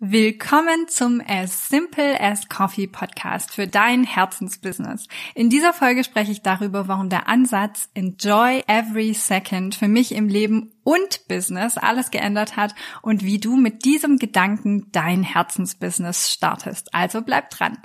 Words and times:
Willkommen 0.00 0.86
zum 0.86 1.20
As 1.26 1.70
Simple 1.70 2.20
as 2.20 2.48
Coffee 2.48 2.86
Podcast 2.86 3.52
für 3.52 3.66
dein 3.66 4.04
Herzensbusiness. 4.04 5.08
In 5.34 5.50
dieser 5.50 5.72
Folge 5.72 6.04
spreche 6.04 6.30
ich 6.30 6.40
darüber, 6.40 6.86
warum 6.86 7.08
der 7.08 7.28
Ansatz 7.28 7.88
Enjoy 7.94 8.62
Every 8.68 9.12
Second 9.12 9.74
für 9.74 9.88
mich 9.88 10.14
im 10.14 10.28
Leben 10.28 10.70
und 10.84 11.26
Business 11.26 11.76
alles 11.76 12.12
geändert 12.12 12.56
hat 12.56 12.76
und 13.02 13.24
wie 13.24 13.40
du 13.40 13.56
mit 13.56 13.84
diesem 13.84 14.18
Gedanken 14.18 14.86
dein 14.92 15.24
Herzensbusiness 15.24 16.30
startest. 16.30 16.94
Also 16.94 17.20
bleib 17.20 17.50
dran. 17.50 17.76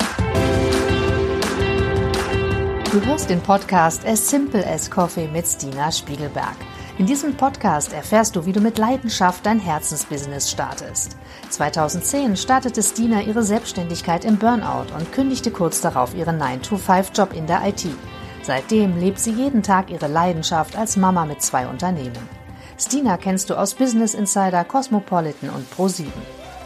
Du 2.92 3.04
hörst 3.08 3.32
den 3.32 3.42
Podcast 3.42 4.06
As 4.06 4.30
Simple 4.30 4.64
as 4.68 4.92
Coffee 4.92 5.28
mit 5.30 5.48
Stina 5.48 5.92
Spiegelberg. 5.92 6.58
In 7.00 7.08
diesem 7.08 7.36
Podcast 7.36 7.92
erfährst 7.92 8.36
du, 8.36 8.46
wie 8.46 8.52
du 8.52 8.62
mit 8.62 8.78
Leidenschaft 8.78 9.48
dein 9.48 9.60
Herzensbusiness 9.60 10.52
startest. 10.52 11.18
2010 11.50 12.38
startete 12.38 12.84
Stina 12.84 13.22
ihre 13.22 13.42
Selbstständigkeit 13.42 14.24
im 14.26 14.38
Burnout 14.38 14.94
und 14.96 15.12
kündigte 15.12 15.50
kurz 15.50 15.82
darauf 15.82 16.14
ihren 16.14 16.40
9-to-5-Job 16.40 17.34
in 17.34 17.48
der 17.48 17.68
IT. 17.68 17.88
Seitdem 18.44 19.00
lebt 19.00 19.18
sie 19.18 19.32
jeden 19.32 19.64
Tag 19.64 19.90
ihre 19.90 20.08
Leidenschaft 20.08 20.78
als 20.78 20.96
Mama 20.96 21.26
mit 21.26 21.42
zwei 21.42 21.66
Unternehmen. 21.66 22.30
Stina 22.78 23.18
kennst 23.18 23.50
du 23.50 23.56
aus 23.56 23.74
Business 23.74 24.14
Insider, 24.14 24.64
Cosmopolitan 24.64 25.50
und 25.50 25.66
Pro7. 25.74 26.06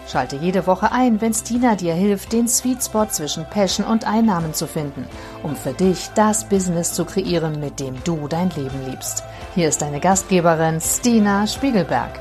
Schalte 0.07 0.38
jede 0.38 0.68
Woche 0.68 0.91
ein, 0.91 1.20
wenn 1.20 1.34
Stina 1.34 1.76
dir 1.76 1.94
hilft, 1.94 2.32
den 2.32 2.48
Sweet 2.48 2.84
Spot 2.84 3.07
zwischen 3.07 3.46
Passion 3.49 3.85
und 3.85 4.05
Einnahmen 4.05 4.54
zu 4.54 4.66
finden, 4.66 5.05
um 5.44 5.55
für 5.55 5.73
dich 5.73 6.09
das 6.16 6.48
Business 6.48 6.94
zu 6.94 7.04
kreieren, 7.04 7.59
mit 7.59 7.80
dem 7.80 7.96
du 8.04 8.27
dein 8.27 8.49
Leben 8.52 8.85
liebst. 8.90 9.23
Hier 9.56 9.70
ist 9.70 9.82
deine 9.82 10.00
Gastgeberin 10.00 10.80
Stina 10.80 11.48
Spiegelberg. 11.48 12.20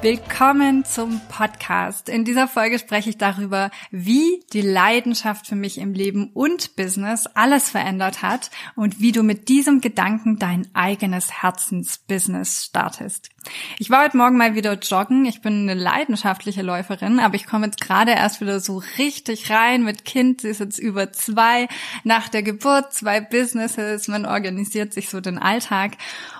Willkommen 0.00 0.84
zum 0.84 1.20
Podcast. 1.28 2.08
In 2.08 2.24
dieser 2.24 2.46
Folge 2.46 2.78
spreche 2.78 3.10
ich 3.10 3.18
darüber, 3.18 3.72
wie 3.90 4.44
die 4.52 4.60
Leidenschaft 4.60 5.48
für 5.48 5.56
mich 5.56 5.78
im 5.78 5.92
Leben 5.92 6.30
und 6.34 6.76
Business 6.76 7.26
alles 7.34 7.70
verändert 7.70 8.22
hat 8.22 8.52
und 8.76 9.00
wie 9.00 9.10
du 9.10 9.24
mit 9.24 9.48
diesem 9.48 9.80
Gedanken 9.80 10.38
dein 10.38 10.68
eigenes 10.72 11.42
Herzensbusiness 11.42 12.66
startest. 12.66 13.30
Ich 13.78 13.90
war 13.90 14.04
heute 14.04 14.16
Morgen 14.16 14.36
mal 14.36 14.54
wieder 14.54 14.74
joggen. 14.74 15.24
Ich 15.24 15.40
bin 15.40 15.68
eine 15.68 15.74
leidenschaftliche 15.74 16.62
Läuferin, 16.62 17.18
aber 17.18 17.34
ich 17.34 17.46
komme 17.46 17.66
jetzt 17.66 17.80
gerade 17.80 18.12
erst 18.12 18.40
wieder 18.40 18.60
so 18.60 18.82
richtig 18.98 19.50
rein 19.50 19.82
mit 19.82 20.04
Kind. 20.04 20.42
Sie 20.42 20.48
ist 20.48 20.60
jetzt 20.60 20.78
über 20.78 21.12
zwei 21.12 21.66
nach 22.04 22.28
der 22.28 22.42
Geburt, 22.42 22.92
zwei 22.92 23.20
Businesses. 23.20 24.06
Man 24.06 24.26
organisiert 24.26 24.92
sich 24.92 25.08
so 25.08 25.20
den 25.20 25.38
Alltag. 25.38 25.92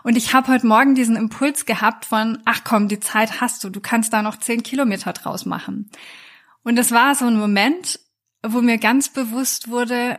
Und 0.09 0.17
ich 0.17 0.33
habe 0.33 0.49
heute 0.51 0.67
Morgen 0.67 0.95
diesen 0.95 1.17
Impuls 1.17 1.67
gehabt 1.67 2.07
von, 2.07 2.39
ach 2.47 2.65
komm, 2.65 2.89
die 2.89 2.99
Zeit 2.99 3.43
hast 3.43 3.63
du. 3.63 3.69
Du 3.69 3.81
kannst 3.81 4.11
da 4.11 4.23
noch 4.23 4.39
zehn 4.39 4.63
Kilometer 4.63 5.13
draus 5.13 5.45
machen. 5.45 5.91
Und 6.63 6.77
das 6.77 6.93
war 6.93 7.15
so 7.15 7.27
ein 7.27 7.39
Moment, 7.39 8.01
wo 8.43 8.63
mir 8.63 8.79
ganz 8.79 9.11
bewusst 9.11 9.69
wurde, 9.69 10.19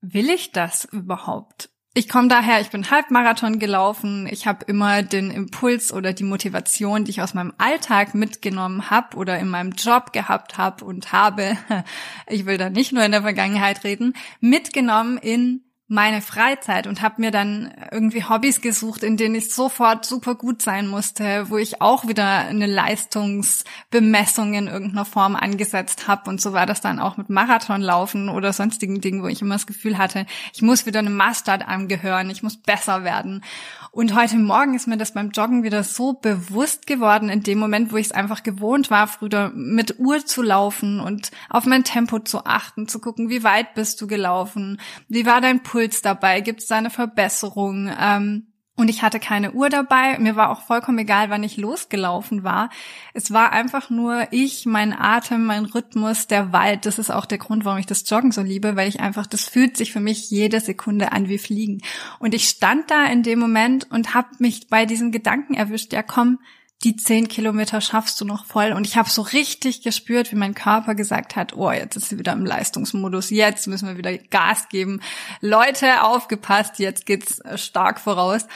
will 0.00 0.30
ich 0.30 0.52
das 0.52 0.84
überhaupt? 0.84 1.70
Ich 1.92 2.08
komme 2.08 2.28
daher, 2.28 2.60
ich 2.60 2.70
bin 2.70 2.88
Halbmarathon 2.88 3.58
gelaufen. 3.58 4.28
Ich 4.30 4.46
habe 4.46 4.64
immer 4.66 5.02
den 5.02 5.32
Impuls 5.32 5.92
oder 5.92 6.12
die 6.12 6.22
Motivation, 6.22 7.02
die 7.02 7.10
ich 7.10 7.20
aus 7.20 7.34
meinem 7.34 7.52
Alltag 7.58 8.14
mitgenommen 8.14 8.90
habe 8.90 9.16
oder 9.16 9.40
in 9.40 9.48
meinem 9.48 9.72
Job 9.72 10.12
gehabt 10.12 10.56
habe 10.56 10.84
und 10.84 11.10
habe, 11.10 11.58
ich 12.28 12.46
will 12.46 12.58
da 12.58 12.70
nicht 12.70 12.92
nur 12.92 13.02
in 13.02 13.10
der 13.10 13.22
Vergangenheit 13.22 13.82
reden, 13.82 14.12
mitgenommen 14.38 15.18
in 15.18 15.65
meine 15.88 16.20
Freizeit 16.20 16.88
und 16.88 17.00
habe 17.00 17.20
mir 17.20 17.30
dann 17.30 17.72
irgendwie 17.92 18.24
Hobbys 18.24 18.60
gesucht, 18.60 19.04
in 19.04 19.16
denen 19.16 19.36
ich 19.36 19.54
sofort 19.54 20.04
super 20.04 20.34
gut 20.34 20.60
sein 20.60 20.88
musste, 20.88 21.48
wo 21.48 21.58
ich 21.58 21.80
auch 21.80 22.08
wieder 22.08 22.26
eine 22.26 22.66
Leistungsbemessung 22.66 24.54
in 24.54 24.66
irgendeiner 24.66 25.04
Form 25.04 25.36
angesetzt 25.36 26.08
habe 26.08 26.28
und 26.28 26.40
so 26.40 26.52
war 26.52 26.66
das 26.66 26.80
dann 26.80 26.98
auch 26.98 27.16
mit 27.16 27.30
Marathonlaufen 27.30 28.28
oder 28.28 28.52
sonstigen 28.52 29.00
Dingen, 29.00 29.22
wo 29.22 29.28
ich 29.28 29.42
immer 29.42 29.54
das 29.54 29.68
Gefühl 29.68 29.96
hatte, 29.96 30.26
ich 30.52 30.60
muss 30.60 30.86
wieder 30.86 30.98
einem 30.98 31.14
Maßstab 31.14 31.68
angehören, 31.68 32.30
ich 32.30 32.42
muss 32.42 32.56
besser 32.56 33.04
werden. 33.04 33.44
Und 33.92 34.14
heute 34.14 34.36
Morgen 34.36 34.74
ist 34.74 34.86
mir 34.86 34.98
das 34.98 35.14
beim 35.14 35.30
Joggen 35.30 35.62
wieder 35.62 35.82
so 35.82 36.12
bewusst 36.12 36.86
geworden, 36.86 37.30
in 37.30 37.42
dem 37.42 37.58
Moment, 37.58 37.92
wo 37.92 37.96
ich 37.96 38.06
es 38.06 38.12
einfach 38.12 38.42
gewohnt 38.42 38.90
war, 38.90 39.06
früher 39.06 39.52
mit 39.54 39.98
Uhr 39.98 40.26
zu 40.26 40.42
laufen 40.42 41.00
und 41.00 41.30
auf 41.48 41.64
mein 41.64 41.82
Tempo 41.82 42.18
zu 42.18 42.44
achten, 42.44 42.88
zu 42.88 42.98
gucken, 42.98 43.30
wie 43.30 43.42
weit 43.42 43.72
bist 43.72 43.98
du 44.00 44.06
gelaufen, 44.06 44.78
wie 45.08 45.24
war 45.24 45.40
dein 45.40 45.62
dabei, 46.02 46.40
gibt 46.40 46.60
es 46.60 46.66
da 46.66 46.76
eine 46.76 46.90
Verbesserung, 46.90 47.90
ähm, 48.00 48.46
und 48.78 48.90
ich 48.90 49.02
hatte 49.02 49.18
keine 49.18 49.52
Uhr 49.52 49.70
dabei. 49.70 50.18
Mir 50.18 50.36
war 50.36 50.50
auch 50.50 50.60
vollkommen 50.60 50.98
egal, 50.98 51.30
wann 51.30 51.42
ich 51.42 51.56
losgelaufen 51.56 52.44
war. 52.44 52.68
Es 53.14 53.32
war 53.32 53.52
einfach 53.52 53.88
nur 53.88 54.28
ich, 54.32 54.66
mein 54.66 54.92
Atem, 54.92 55.46
mein 55.46 55.64
Rhythmus, 55.64 56.26
der 56.26 56.52
Wald. 56.52 56.84
Das 56.84 56.98
ist 56.98 57.10
auch 57.10 57.24
der 57.24 57.38
Grund, 57.38 57.64
warum 57.64 57.78
ich 57.78 57.86
das 57.86 58.08
Joggen 58.08 58.32
so 58.32 58.42
liebe, 58.42 58.76
weil 58.76 58.88
ich 58.88 59.00
einfach, 59.00 59.26
das 59.26 59.48
fühlt 59.48 59.78
sich 59.78 59.92
für 59.92 60.00
mich 60.00 60.30
jede 60.30 60.60
Sekunde 60.60 61.12
an 61.12 61.28
wie 61.28 61.38
Fliegen. 61.38 61.80
Und 62.18 62.34
ich 62.34 62.48
stand 62.48 62.90
da 62.90 63.06
in 63.06 63.22
dem 63.22 63.38
Moment 63.38 63.90
und 63.90 64.12
habe 64.12 64.28
mich 64.40 64.68
bei 64.68 64.84
diesem 64.84 65.10
Gedanken 65.10 65.54
erwischt, 65.54 65.94
ja 65.94 66.02
komm, 66.02 66.38
die 66.84 66.96
zehn 66.96 67.28
Kilometer 67.28 67.80
schaffst 67.80 68.20
du 68.20 68.24
noch 68.24 68.44
voll. 68.44 68.72
Und 68.72 68.86
ich 68.86 68.96
habe 68.96 69.08
so 69.08 69.22
richtig 69.22 69.82
gespürt, 69.82 70.30
wie 70.30 70.36
mein 70.36 70.54
Körper 70.54 70.94
gesagt 70.94 71.34
hat, 71.34 71.54
oh, 71.54 71.70
jetzt 71.70 71.96
ist 71.96 72.10
sie 72.10 72.18
wieder 72.18 72.32
im 72.32 72.44
Leistungsmodus, 72.44 73.30
jetzt 73.30 73.66
müssen 73.66 73.88
wir 73.88 73.96
wieder 73.96 74.16
Gas 74.16 74.68
geben. 74.68 75.00
Leute, 75.40 76.02
aufgepasst, 76.02 76.78
jetzt 76.78 77.06
geht's 77.06 77.40
stark 77.54 77.98
voraus. 77.98 78.46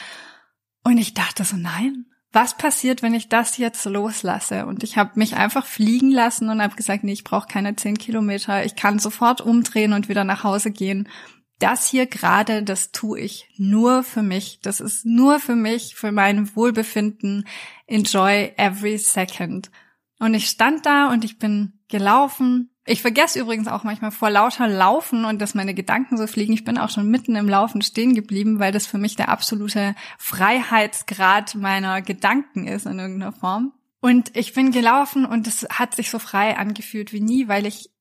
Und 0.83 0.97
ich 0.97 1.13
dachte 1.13 1.43
so, 1.43 1.57
nein, 1.57 2.05
was 2.31 2.55
passiert, 2.55 3.01
wenn 3.01 3.13
ich 3.13 3.27
das 3.27 3.57
jetzt 3.57 3.83
loslasse? 3.85 4.65
Und 4.65 4.83
ich 4.83 4.97
habe 4.97 5.11
mich 5.15 5.35
einfach 5.35 5.65
fliegen 5.65 6.11
lassen 6.11 6.49
und 6.49 6.61
habe 6.61 6.75
gesagt, 6.75 7.03
nee, 7.03 7.11
ich 7.11 7.23
brauche 7.23 7.47
keine 7.47 7.75
zehn 7.75 7.97
Kilometer. 7.97 8.63
Ich 8.63 8.75
kann 8.75 8.99
sofort 8.99 9.41
umdrehen 9.41 9.93
und 9.93 10.09
wieder 10.09 10.23
nach 10.23 10.43
Hause 10.43 10.71
gehen 10.71 11.09
das 11.61 11.87
hier 11.87 12.07
gerade, 12.07 12.63
das 12.63 12.91
tue 12.91 13.19
ich 13.19 13.47
nur 13.57 14.03
für 14.03 14.23
mich. 14.23 14.59
Das 14.61 14.79
ist 14.79 15.05
nur 15.05 15.39
für 15.39 15.55
mich, 15.55 15.95
für 15.95 16.11
mein 16.11 16.55
Wohlbefinden. 16.55 17.47
Enjoy 17.87 18.51
every 18.57 18.97
second. 18.97 19.69
Und 20.19 20.33
ich 20.33 20.47
stand 20.49 20.85
da 20.85 21.09
und 21.11 21.23
ich 21.23 21.39
bin 21.39 21.73
gelaufen. 21.87 22.69
Ich 22.85 23.01
vergesse 23.01 23.39
übrigens 23.39 23.67
auch 23.67 23.83
manchmal 23.83 24.11
vor 24.11 24.31
lauter 24.31 24.67
Laufen 24.67 25.23
und 25.25 25.39
dass 25.39 25.53
meine 25.53 25.75
Gedanken 25.75 26.17
so 26.17 26.25
fliegen. 26.25 26.53
Ich 26.53 26.63
bin 26.63 26.79
auch 26.79 26.89
schon 26.89 27.09
mitten 27.09 27.35
im 27.35 27.47
Laufen 27.47 27.81
stehen 27.81 28.15
geblieben, 28.15 28.59
weil 28.59 28.71
das 28.71 28.87
für 28.87 28.97
mich 28.97 29.15
der 29.15 29.29
absolute 29.29 29.95
Freiheitsgrad 30.17 31.55
meiner 31.55 32.01
Gedanken 32.01 32.67
ist 32.67 32.87
in 32.87 32.97
irgendeiner 32.97 33.33
Form. 33.33 33.73
Und 33.99 34.35
ich 34.35 34.53
bin 34.53 34.71
gelaufen 34.71 35.25
und 35.25 35.45
es 35.45 35.67
hat 35.69 35.95
sich 35.95 36.09
so 36.09 36.17
frei 36.17 36.57
angefühlt 36.57 37.13
wie 37.13 37.21
nie, 37.21 37.47
weil 37.47 37.67
ich 37.67 37.91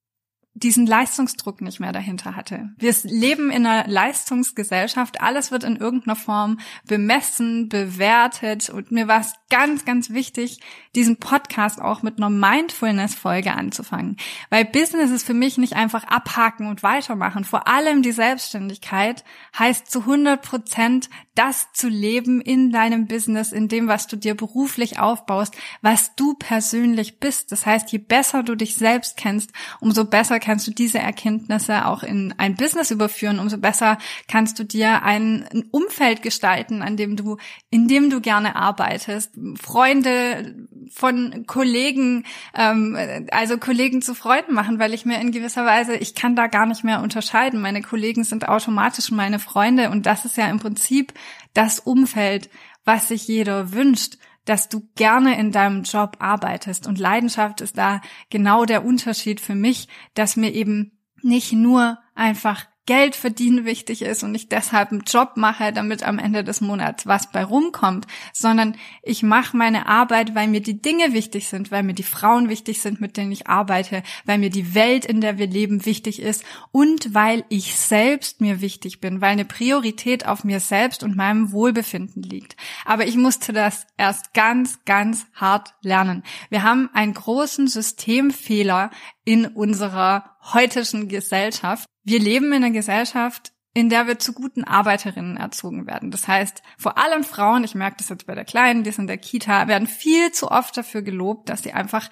diesen 0.55 0.87
Leistungsdruck 0.87 1.61
nicht 1.61 1.79
mehr 1.79 1.93
dahinter 1.93 2.35
hatte. 2.35 2.71
Wir 2.77 2.95
leben 3.05 3.51
in 3.51 3.65
einer 3.65 3.87
Leistungsgesellschaft, 3.89 5.21
alles 5.21 5.53
wird 5.53 5.63
in 5.63 5.77
irgendeiner 5.77 6.17
Form 6.17 6.59
bemessen, 6.87 7.69
bewertet 7.69 8.69
und 8.69 8.91
mir 8.91 9.07
war 9.07 9.21
es 9.21 9.35
ganz, 9.49 9.85
ganz 9.85 10.11
wichtig, 10.11 10.61
diesen 10.97 11.19
Podcast 11.19 11.81
auch 11.81 12.03
mit 12.03 12.19
einer 12.19 12.31
Mindfulness-Folge 12.31 13.53
anzufangen, 13.53 14.17
weil 14.51 14.65
Business 14.65 15.11
ist 15.11 15.25
für 15.25 15.35
mich 15.35 15.57
nicht 15.57 15.75
einfach 15.75 16.05
abhaken 16.05 16.67
und 16.67 16.83
weitermachen. 16.83 17.45
Vor 17.45 17.69
allem 17.69 18.03
die 18.03 18.13
Selbstständigkeit 18.13 19.25
heißt 19.57 19.89
zu 19.91 20.01
100 20.01 20.43
Prozent 20.43 21.11
das 21.37 21.73
zu 21.73 21.89
leben 21.89 22.41
in 22.41 22.71
deinem 22.71 23.07
Business, 23.07 23.53
in 23.53 23.69
dem, 23.69 23.87
was 23.87 24.09
du 24.09 24.17
dir 24.17 24.35
beruflich 24.35 24.99
aufbaust, 24.99 25.57
was 25.81 26.15
du 26.17 26.35
persönlich 26.35 27.21
bist. 27.21 27.53
Das 27.53 27.67
heißt, 27.67 27.93
je 27.93 27.99
besser 27.99 28.43
du 28.43 28.57
dich 28.57 28.75
selbst 28.75 29.17
kennst, 29.17 29.51
umso 29.79 30.05
besser 30.05 30.40
kannst 30.41 30.67
du 30.67 30.73
diese 30.73 30.99
Erkenntnisse 30.99 31.87
auch 31.87 32.03
in 32.03 32.35
ein 32.39 32.57
Business 32.57 32.91
überführen, 32.91 33.39
umso 33.39 33.59
besser 33.59 33.99
kannst 34.27 34.59
du 34.59 34.65
dir 34.65 35.03
ein, 35.03 35.47
Umfeld 35.71 36.23
gestalten, 36.23 36.83
an 36.83 36.97
dem 36.97 37.17
du, 37.17 37.37
in 37.71 37.87
dem 37.87 38.11
du 38.11 38.21
gerne 38.21 38.57
arbeitest, 38.57 39.33
Freunde 39.61 40.67
von 40.91 41.45
Kollegen, 41.47 42.25
ähm, 42.55 42.97
also 43.31 43.59
Kollegen 43.59 44.03
zu 44.03 44.15
Freunden 44.15 44.55
machen, 44.55 44.79
weil 44.79 44.95
ich 44.95 45.05
mir 45.05 45.21
in 45.21 45.33
gewisser 45.33 45.65
Weise, 45.65 45.95
ich 45.95 46.15
kann 46.15 46.35
da 46.35 46.47
gar 46.47 46.67
nicht 46.67 46.83
mehr 46.83 47.03
unterscheiden. 47.03 47.61
Meine 47.61 47.83
Kollegen 47.83 48.25
sind 48.25 48.49
automatisch 48.49 49.11
meine 49.11 49.39
Freunde 49.39 49.91
und 49.91 50.07
das 50.07 50.25
ist 50.25 50.37
ja 50.37 50.49
im 50.49 50.59
Prinzip 50.59 51.13
das 51.55 51.79
Umfeld, 51.79 52.51
was 52.85 53.09
sich 53.09 53.29
jeder 53.29 53.73
wünscht 53.73 54.17
dass 54.51 54.69
du 54.69 54.83
gerne 54.97 55.39
in 55.39 55.53
deinem 55.53 55.85
Job 55.85 56.17
arbeitest. 56.19 56.89
Und 56.89 56.99
Leidenschaft 56.99 57.61
ist 57.61 57.79
da 57.79 58.01
genau 58.31 58.65
der 58.65 58.85
Unterschied 58.85 59.41
für 59.41 59.55
mich, 59.55 59.87
dass 60.15 60.35
mir 60.35 60.53
eben 60.53 60.99
nicht 61.23 61.53
nur 61.53 62.01
einfach 62.17 62.67
Geld 62.87 63.15
verdienen 63.15 63.65
wichtig 63.65 64.03
ist 64.03 64.23
und 64.23 64.35
ich 64.35 64.49
deshalb 64.49 64.91
einen 64.91 65.03
Job 65.07 65.37
mache, 65.37 65.73
damit 65.73 66.03
am 66.03 66.19
Ende 66.19 66.43
des 66.43 66.61
Monats 66.61 67.07
was 67.07 67.31
bei 67.31 67.45
rumkommt, 67.45 68.07
sondern 68.33 68.77
ich 69.03 69.23
mache 69.23 69.57
meine 69.57 69.87
Arbeit, 69.87 70.35
weil 70.35 70.49
mir 70.49 70.61
die 70.61 70.81
Dinge 70.81 71.13
wichtig 71.13 71.49
sind, 71.49 71.71
weil 71.71 71.83
mir 71.83 71.95
die 71.95 72.03
Frauen 72.03 72.49
wichtig 72.49 72.81
sind, 72.81 73.01
mit 73.01 73.17
denen 73.17 73.33
ich 73.33 73.47
arbeite, 73.47 74.03
weil 74.25 74.39
mir 74.39 74.51
die 74.51 74.75
Welt, 74.75 75.05
in 75.05 75.21
der 75.21 75.39
wir 75.39 75.47
leben, 75.47 75.87
wichtig 75.87 76.21
ist 76.21 76.45
und 76.73 77.15
weil 77.15 77.45
ich 77.49 77.77
selbst 77.77 78.41
mir 78.41 78.61
wichtig 78.61 79.01
bin, 79.01 79.21
weil 79.21 79.31
eine 79.31 79.45
Priorität 79.45 80.27
auf 80.27 80.43
mir 80.45 80.61
selbst 80.61 81.03
und 81.03 81.17
meinem 81.17 81.53
Wohlbefinden 81.53 82.23
liegt. 82.23 82.57
Aber 82.85 83.07
ich 83.07 83.17
musste 83.17 83.53
das 83.53 83.87
erst 83.99 84.35
ganz, 84.35 84.85
ganz 84.85 85.27
hart 85.35 85.75
lernen. 85.83 86.23
Wir 86.49 86.63
haben 86.63 86.91
einen 86.93 87.15
großen 87.15 87.69
Systemfehler 87.69 88.91
in 89.25 89.47
unserer 89.47 90.37
heutigen 90.53 91.09
Gesellschaft. 91.09 91.87
Wir 92.11 92.19
leben 92.19 92.47
in 92.47 92.65
einer 92.65 92.73
Gesellschaft, 92.73 93.53
in 93.73 93.89
der 93.89 94.09
wir 94.09 94.19
zu 94.19 94.33
guten 94.33 94.65
Arbeiterinnen 94.65 95.37
erzogen 95.37 95.87
werden. 95.87 96.11
Das 96.11 96.27
heißt, 96.27 96.61
vor 96.77 96.99
allem 96.99 97.23
Frauen, 97.23 97.63
ich 97.63 97.77
merke 97.77 97.99
das 97.99 98.09
jetzt 98.09 98.27
bei 98.27 98.35
der 98.35 98.45
Kleinen, 98.45 98.83
die 98.83 98.91
ist 98.91 98.99
in 98.99 99.07
der 99.07 99.17
Kita, 99.17 99.69
werden 99.69 99.87
viel 99.87 100.33
zu 100.33 100.51
oft 100.51 100.77
dafür 100.77 101.03
gelobt, 101.03 101.49
dass 101.49 101.63
sie 101.63 101.73
einfach 101.73 102.11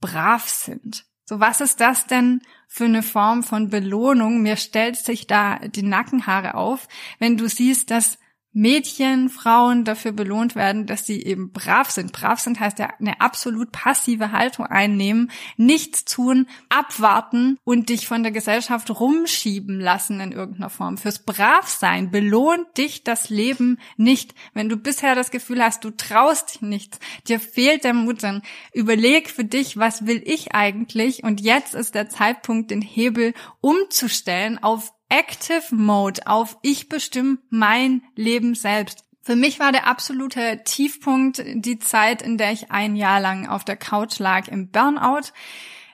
brav 0.00 0.48
sind. 0.48 1.04
So, 1.26 1.38
was 1.38 1.60
ist 1.60 1.80
das 1.80 2.08
denn 2.08 2.42
für 2.66 2.86
eine 2.86 3.04
Form 3.04 3.44
von 3.44 3.70
Belohnung? 3.70 4.42
Mir 4.42 4.56
stellt 4.56 4.96
sich 4.96 5.28
da 5.28 5.60
die 5.60 5.84
Nackenhaare 5.84 6.54
auf, 6.54 6.88
wenn 7.20 7.36
du 7.36 7.48
siehst, 7.48 7.92
dass 7.92 8.18
Mädchen, 8.56 9.28
Frauen 9.28 9.84
dafür 9.84 10.12
belohnt 10.12 10.54
werden, 10.54 10.86
dass 10.86 11.04
sie 11.04 11.22
eben 11.22 11.52
brav 11.52 11.90
sind. 11.90 12.12
Brav 12.12 12.40
sind 12.40 12.58
heißt 12.58 12.78
ja 12.78 12.88
eine 12.98 13.20
absolut 13.20 13.70
passive 13.70 14.32
Haltung 14.32 14.64
einnehmen, 14.64 15.30
nichts 15.58 16.06
tun, 16.06 16.48
abwarten 16.70 17.58
und 17.64 17.90
dich 17.90 18.08
von 18.08 18.22
der 18.22 18.32
Gesellschaft 18.32 18.88
rumschieben 18.98 19.78
lassen 19.78 20.20
in 20.20 20.32
irgendeiner 20.32 20.70
Form. 20.70 20.96
Fürs 20.96 21.18
Bravsein 21.18 22.10
belohnt 22.10 22.78
dich 22.78 23.04
das 23.04 23.28
Leben 23.28 23.78
nicht. 23.98 24.34
Wenn 24.54 24.70
du 24.70 24.78
bisher 24.78 25.14
das 25.14 25.30
Gefühl 25.30 25.62
hast, 25.62 25.84
du 25.84 25.90
traust 25.90 26.54
dich 26.54 26.62
nichts, 26.62 26.98
dir 27.28 27.38
fehlt 27.38 27.84
der 27.84 27.92
Mut, 27.92 28.22
dann 28.22 28.40
überleg 28.72 29.28
für 29.28 29.44
dich, 29.44 29.76
was 29.76 30.06
will 30.06 30.22
ich 30.24 30.54
eigentlich? 30.54 31.24
Und 31.24 31.42
jetzt 31.42 31.74
ist 31.74 31.94
der 31.94 32.08
Zeitpunkt, 32.08 32.70
den 32.70 32.80
Hebel 32.80 33.34
umzustellen 33.60 34.56
auf 34.62 34.94
Active 35.08 35.74
Mode 35.74 36.26
auf 36.26 36.58
ich 36.62 36.88
bestimme 36.88 37.38
mein 37.48 38.02
Leben 38.14 38.54
selbst. 38.54 39.04
Für 39.22 39.36
mich 39.36 39.58
war 39.58 39.72
der 39.72 39.86
absolute 39.86 40.62
Tiefpunkt 40.64 41.42
die 41.44 41.78
Zeit, 41.78 42.22
in 42.22 42.38
der 42.38 42.52
ich 42.52 42.70
ein 42.70 42.94
Jahr 42.94 43.20
lang 43.20 43.48
auf 43.48 43.64
der 43.64 43.76
Couch 43.76 44.18
lag 44.18 44.46
im 44.48 44.70
Burnout. 44.70 45.32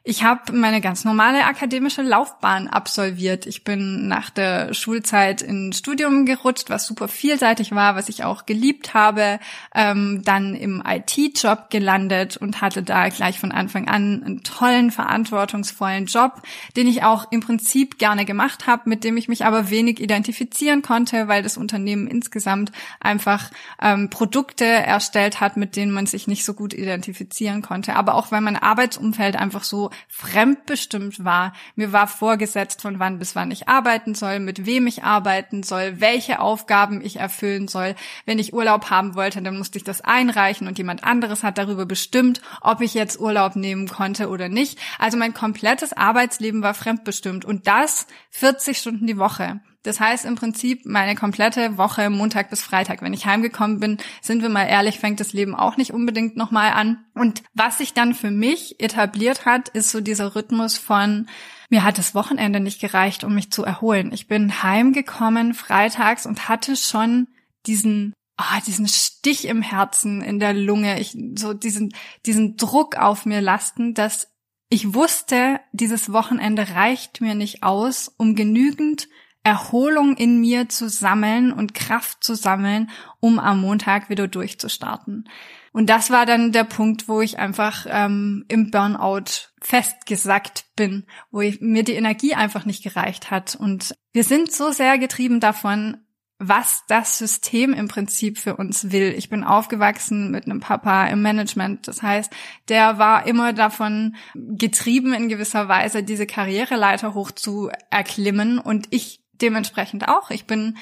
Ich 0.04 0.25
habe 0.25 0.52
meine 0.52 0.81
ganz 0.81 1.04
normale 1.04 1.44
akademische 1.44 2.02
Laufbahn 2.02 2.66
absolviert. 2.66 3.46
Ich 3.46 3.62
bin 3.62 4.08
nach 4.08 4.31
der 4.31 4.75
Schulzeit 4.75 5.43
ins 5.43 5.78
Studium 5.78 6.26
gerutscht, 6.26 6.70
was 6.70 6.88
super 6.88 7.06
vielseitig 7.06 7.70
war, 7.72 7.94
was 7.94 8.08
ich 8.08 8.25
auch 8.25 8.44
geliebt 8.44 8.94
habe. 8.94 9.38
Ähm, 9.72 10.22
dann 10.25 10.56
im 10.56 10.82
IT-Job 10.84 11.70
gelandet 11.70 12.37
und 12.37 12.60
hatte 12.60 12.82
da 12.82 13.10
gleich 13.10 13.38
von 13.38 13.52
Anfang 13.52 13.87
an 13.87 14.25
einen 14.25 14.43
tollen, 14.43 14.90
verantwortungsvollen 14.90 16.06
Job, 16.06 16.43
den 16.76 16.88
ich 16.88 17.05
auch 17.05 17.31
im 17.31 17.38
Prinzip 17.38 17.98
gerne 17.98 18.25
gemacht 18.25 18.66
habe, 18.66 18.88
mit 18.88 19.05
dem 19.05 19.16
ich 19.16 19.28
mich 19.28 19.44
aber 19.44 19.70
wenig 19.70 20.00
identifizieren 20.00 20.82
konnte, 20.82 21.28
weil 21.28 21.44
das 21.44 21.56
Unternehmen 21.56 22.08
insgesamt 22.08 22.72
einfach 22.98 23.52
ähm, 23.81 24.10
Produkte 24.10 24.64
erstellt 24.64 25.40
hat, 25.40 25.56
mit 25.56 25.76
denen 25.76 25.93
man 25.93 26.06
sich 26.06 26.26
nicht 26.26 26.44
so 26.44 26.55
gut 26.55 26.75
identifizieren 26.75 27.62
konnte. 27.62 27.94
Aber 27.94 28.16
auch 28.16 28.32
weil 28.32 28.40
mein 28.40 28.56
Arbeitsumfeld 28.56 29.37
einfach 29.37 29.62
so 29.62 29.91
fremdbestimmt 30.08 31.24
war. 31.24 31.52
Mir 31.74 31.92
war 31.92 32.06
vorgesetzt, 32.06 32.82
von 32.82 32.98
wann 32.98 33.18
bis 33.18 33.34
wann 33.34 33.50
ich 33.50 33.68
arbeiten 33.68 34.14
soll, 34.14 34.40
mit 34.40 34.66
wem 34.66 34.86
ich 34.86 35.04
arbeiten 35.04 35.62
soll, 35.62 36.00
welche 36.00 36.40
Aufgaben 36.40 37.04
ich 37.04 37.16
erfüllen 37.16 37.68
soll. 37.68 37.94
Wenn 38.26 38.38
ich 38.38 38.54
Urlaub 38.54 38.90
haben 38.90 39.14
wollte, 39.14 39.42
dann 39.42 39.58
musste 39.58 39.78
ich 39.78 39.84
das 39.84 40.00
einreichen 40.00 40.66
und 40.66 40.78
jemand 40.78 41.04
anderes 41.04 41.42
hat 41.42 41.58
darüber 41.58 41.86
bestimmt, 41.86 42.40
ob 42.60 42.80
ich 42.80 42.94
jetzt 42.94 43.20
Urlaub 43.20 43.56
nehmen 43.56 43.88
konnte 43.88 44.28
oder 44.28 44.48
nicht. 44.48 44.78
Also 44.98 45.16
mein 45.16 45.34
komplettes 45.34 45.92
Arbeitsleben 45.92 46.62
war 46.62 46.74
fremdbestimmt 46.74 47.44
und 47.44 47.66
das 47.66 48.06
40 48.30 48.78
Stunden 48.78 49.06
die 49.06 49.18
Woche. 49.18 49.60
Das 49.82 49.99
heißt 49.99 50.25
im 50.25 50.37
Prinzip 50.37 50.87
meine 50.87 51.14
komplette 51.14 51.76
Woche 51.76 52.08
Montag 52.08 52.50
bis 52.50 52.62
Freitag. 52.62 53.02
Wenn 53.02 53.14
ich 53.14 53.26
heimgekommen 53.26 53.81
bin, 53.81 53.99
sind 54.20 54.43
wir 54.43 54.49
mal 54.49 54.64
ehrlich, 54.64 54.99
fängt 54.99 55.20
das 55.20 55.32
Leben 55.32 55.55
auch 55.55 55.76
nicht 55.76 55.93
unbedingt 55.93 56.37
nochmal 56.37 56.73
an. 56.73 57.05
Und 57.14 57.43
was 57.55 57.79
sich 57.79 57.93
dann 57.93 58.14
für 58.14 58.31
mich 58.31 58.81
etabliert 58.81 59.44
hat, 59.44 59.69
ist 59.70 59.90
so 59.90 60.00
dieser 60.00 60.37
Rhythmus 60.37 60.79
von 60.79 61.26
mir 61.69 61.84
hat 61.84 61.96
das 61.96 62.14
Wochenende 62.14 62.61
nicht 62.61 62.81
gereicht, 62.82 63.25
um 63.25 63.34
mich 63.34 63.50
zu 63.50 63.64
erholen. 63.64 64.12
Ich 64.12 64.29
bin 64.29 64.62
heimgekommen 64.62 65.55
freitags 65.55 66.26
und 66.26 66.50
hatte 66.50 66.76
schon 66.76 67.29
diesen 67.67 68.12
ah, 68.37 68.61
diesen 68.67 68.88
Stich 68.88 69.46
im 69.46 69.62
Herzen, 69.62 70.20
in 70.20 70.38
der 70.38 70.52
Lunge, 70.52 71.00
ich, 71.00 71.17
so 71.37 71.55
diesen, 71.55 71.94
diesen 72.26 72.56
Druck 72.56 72.96
auf 72.96 73.25
mir 73.25 73.40
lasten, 73.40 73.94
dass 73.94 74.29
ich 74.69 74.94
wusste, 74.94 75.61
dieses 75.73 76.12
Wochenende 76.12 76.70
reicht 76.70 77.20
mir 77.20 77.34
nicht 77.34 77.62
aus, 77.62 78.12
um 78.17 78.34
genügend 78.34 79.08
Erholung 79.44 80.16
in 80.16 80.40
mir 80.40 80.68
zu 80.68 80.88
sammeln 80.88 81.52
und 81.52 81.74
Kraft 81.74 82.22
zu 82.22 82.34
sammeln, 82.34 82.90
um 83.20 83.38
am 83.38 83.60
Montag 83.60 84.08
wieder 84.08 84.28
durchzustarten. 84.28 85.28
Und 85.72 85.88
das 85.88 86.10
war 86.10 86.26
dann 86.26 86.52
der 86.52 86.64
Punkt, 86.64 87.08
wo 87.08 87.20
ich 87.20 87.38
einfach 87.38 87.86
ähm, 87.88 88.44
im 88.48 88.70
Burnout 88.70 89.50
festgesackt 89.60 90.66
bin, 90.76 91.06
wo 91.30 91.40
ich, 91.40 91.60
mir 91.60 91.82
die 91.82 91.94
Energie 91.94 92.34
einfach 92.34 92.66
nicht 92.66 92.82
gereicht 92.84 93.30
hat. 93.30 93.56
Und 93.56 93.94
wir 94.12 94.22
sind 94.22 94.52
so 94.52 94.70
sehr 94.70 94.98
getrieben 94.98 95.40
davon, 95.40 95.96
was 96.38 96.82
das 96.88 97.18
System 97.18 97.72
im 97.72 97.88
Prinzip 97.88 98.36
für 98.36 98.56
uns 98.56 98.90
will. 98.90 99.14
Ich 99.16 99.30
bin 99.30 99.44
aufgewachsen 99.44 100.30
mit 100.30 100.44
einem 100.44 100.60
Papa 100.60 101.06
im 101.06 101.22
Management. 101.22 101.86
Das 101.88 102.02
heißt, 102.02 102.32
der 102.68 102.98
war 102.98 103.26
immer 103.26 103.52
davon 103.52 104.16
getrieben, 104.34 105.14
in 105.14 105.28
gewisser 105.28 105.68
Weise 105.68 106.02
diese 106.02 106.26
Karriereleiter 106.26 107.14
hoch 107.14 107.30
zu 107.30 107.70
erklimmen. 107.90 108.58
Und 108.58 108.88
ich 108.90 109.21
dementsprechend 109.42 110.08
auch. 110.08 110.30
Ich 110.30 110.46
bin 110.46 110.78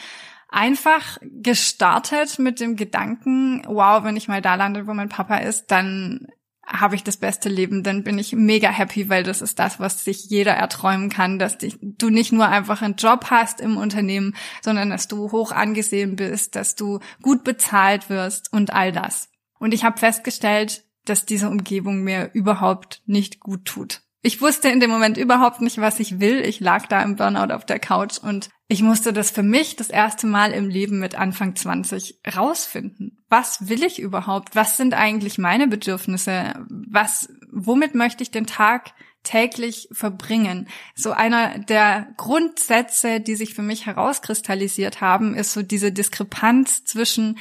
einfach 0.48 1.18
gestartet 1.22 2.38
mit 2.38 2.60
dem 2.60 2.76
Gedanken, 2.76 3.62
wow, 3.66 4.04
wenn 4.04 4.16
ich 4.16 4.28
mal 4.28 4.42
da 4.42 4.56
lande, 4.56 4.86
wo 4.86 4.94
mein 4.94 5.08
Papa 5.08 5.38
ist, 5.38 5.70
dann 5.70 6.26
habe 6.66 6.94
ich 6.94 7.02
das 7.02 7.16
beste 7.16 7.48
Leben, 7.48 7.82
dann 7.82 8.04
bin 8.04 8.18
ich 8.18 8.32
mega 8.32 8.68
happy, 8.68 9.08
weil 9.08 9.24
das 9.24 9.42
ist 9.42 9.58
das, 9.58 9.80
was 9.80 10.04
sich 10.04 10.26
jeder 10.26 10.52
erträumen 10.52 11.10
kann, 11.10 11.38
dass 11.38 11.58
du 11.58 12.10
nicht 12.10 12.32
nur 12.32 12.48
einfach 12.48 12.82
einen 12.82 12.94
Job 12.94 13.26
hast 13.30 13.60
im 13.60 13.76
Unternehmen, 13.76 14.36
sondern 14.62 14.90
dass 14.90 15.08
du 15.08 15.32
hoch 15.32 15.50
angesehen 15.52 16.16
bist, 16.16 16.54
dass 16.54 16.76
du 16.76 17.00
gut 17.22 17.42
bezahlt 17.42 18.08
wirst 18.08 18.52
und 18.52 18.72
all 18.72 18.92
das. 18.92 19.30
Und 19.58 19.74
ich 19.74 19.84
habe 19.84 19.98
festgestellt, 19.98 20.84
dass 21.04 21.26
diese 21.26 21.48
Umgebung 21.48 22.02
mir 22.02 22.30
überhaupt 22.34 23.02
nicht 23.06 23.40
gut 23.40 23.64
tut. 23.64 24.02
Ich 24.22 24.42
wusste 24.42 24.68
in 24.68 24.80
dem 24.80 24.90
Moment 24.90 25.16
überhaupt 25.16 25.62
nicht, 25.62 25.78
was 25.78 25.98
ich 25.98 26.20
will. 26.20 26.40
Ich 26.40 26.60
lag 26.60 26.86
da 26.86 27.02
im 27.02 27.16
Burnout 27.16 27.54
auf 27.54 27.64
der 27.64 27.78
Couch 27.78 28.18
und 28.18 28.50
ich 28.68 28.82
musste 28.82 29.14
das 29.14 29.30
für 29.30 29.42
mich 29.42 29.76
das 29.76 29.88
erste 29.88 30.26
Mal 30.26 30.52
im 30.52 30.68
Leben 30.68 30.98
mit 30.98 31.14
Anfang 31.14 31.56
20 31.56 32.20
rausfinden. 32.36 33.18
Was 33.30 33.68
will 33.68 33.82
ich 33.82 33.98
überhaupt? 33.98 34.54
Was 34.54 34.76
sind 34.76 34.92
eigentlich 34.92 35.38
meine 35.38 35.68
Bedürfnisse? 35.68 36.54
Was, 36.68 37.30
womit 37.50 37.94
möchte 37.94 38.22
ich 38.22 38.30
den 38.30 38.46
Tag 38.46 38.92
täglich 39.22 39.88
verbringen? 39.90 40.68
So 40.94 41.12
einer 41.12 41.58
der 41.58 42.08
Grundsätze, 42.18 43.20
die 43.20 43.36
sich 43.36 43.54
für 43.54 43.62
mich 43.62 43.86
herauskristallisiert 43.86 45.00
haben, 45.00 45.34
ist 45.34 45.54
so 45.54 45.62
diese 45.62 45.92
Diskrepanz 45.92 46.84
zwischen 46.84 47.38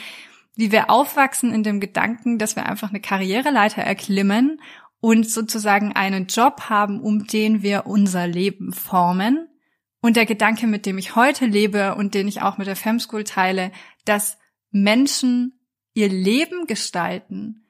wie 0.56 0.74
wir 0.74 0.90
aufwachsen 0.90 1.54
in 1.54 1.64
dem 1.64 1.80
Gedanken, 1.80 2.38
dass 2.38 2.58
wir 2.58 2.66
einfach 2.66 2.90
eine 2.90 3.00
Karriereleiter 3.00 3.82
erklimmen 3.82 4.60
und 5.02 5.30
sozusagen 5.30 5.94
einen 5.94 6.28
Job 6.28 6.70
haben, 6.70 7.02
um 7.02 7.26
den 7.26 7.62
wir 7.62 7.86
unser 7.86 8.28
Leben 8.28 8.74
formen. 8.74 9.48
Und 10.02 10.16
der 10.16 10.26
Gedanke, 10.26 10.68
mit 10.68 10.86
dem 10.86 10.98
ich 10.98 11.16
heute 11.16 11.46
lebe 11.46 11.96
und 11.96 12.14
den 12.14 12.28
ich 12.28 12.42
auch 12.42 12.58
mit 12.58 12.68
der 12.68 12.76
Femschool 12.76 13.24
teile, 13.24 13.72
dass 14.06 14.38
Menschen 14.72 15.60
ihr 15.94 16.10
Leben 16.10 16.68
gestalten 16.68 17.66